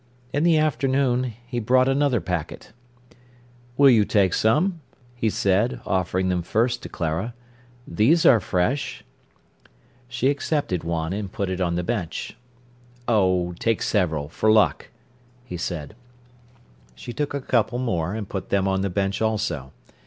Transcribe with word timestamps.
In 0.33 0.41
the 0.43 0.57
afternoon 0.57 1.33
he 1.45 1.59
brought 1.59 1.87
another 1.87 2.19
packet. 2.19 2.73
"Will 3.77 3.91
you 3.91 4.03
take 4.03 4.33
some?" 4.33 4.81
he 5.13 5.29
said, 5.29 5.79
offering 5.85 6.27
them 6.27 6.41
first 6.41 6.81
to 6.81 6.89
Clara. 6.89 7.35
"These 7.87 8.25
are 8.25 8.39
fresh." 8.39 9.03
She 10.07 10.31
accepted 10.31 10.83
one, 10.83 11.13
and 11.13 11.31
put 11.31 11.51
it 11.51 11.61
on 11.61 11.73
to 11.73 11.75
the 11.75 11.83
bench. 11.83 12.35
"Oh, 13.07 13.53
take 13.59 13.83
several—for 13.83 14.51
luck," 14.51 14.89
he 15.45 15.55
said. 15.55 15.95
She 16.95 17.13
took 17.13 17.35
a 17.35 17.39
couple 17.39 17.77
more, 17.77 18.15
and 18.15 18.27
put 18.27 18.49
them 18.49 18.67
on 18.67 18.81
the 18.81 18.89
bench 18.89 19.21
also. 19.21 19.71